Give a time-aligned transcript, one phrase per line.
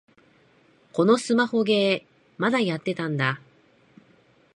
[0.93, 3.39] このスマホゲー、まだやってたんだ